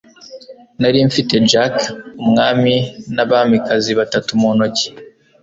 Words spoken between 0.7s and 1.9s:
Nari mfite jack,